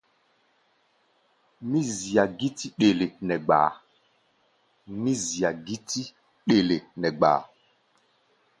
[1.69, 2.67] Mí zia gítí
[6.49, 7.41] ɗele nɛ gbaá.